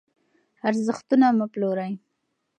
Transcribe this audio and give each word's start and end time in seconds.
ارزښتونه 0.69 1.27
مه 1.37 1.45
پلورئ. 1.51 1.93